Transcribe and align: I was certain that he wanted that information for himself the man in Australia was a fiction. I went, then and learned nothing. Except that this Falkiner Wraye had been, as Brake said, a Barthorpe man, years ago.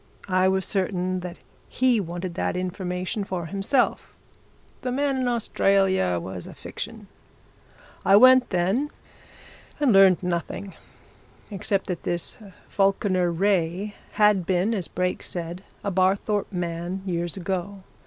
I 0.33 0.47
was 0.47 0.65
certain 0.65 1.19
that 1.19 1.37
he 1.69 1.99
wanted 1.99 2.33
that 2.33 2.57
information 2.57 3.23
for 3.23 3.45
himself 3.45 4.15
the 4.81 4.91
man 4.91 5.15
in 5.15 5.27
Australia 5.27 6.17
was 6.19 6.47
a 6.47 6.55
fiction. 6.55 7.05
I 8.03 8.15
went, 8.15 8.49
then 8.49 8.89
and 9.79 9.93
learned 9.93 10.23
nothing. 10.23 10.73
Except 11.51 11.85
that 11.85 12.01
this 12.01 12.39
Falkiner 12.67 13.31
Wraye 13.31 13.93
had 14.13 14.47
been, 14.47 14.73
as 14.73 14.87
Brake 14.87 15.21
said, 15.21 15.63
a 15.83 15.91
Barthorpe 15.91 16.51
man, 16.51 17.03
years 17.05 17.37
ago. 17.37 17.83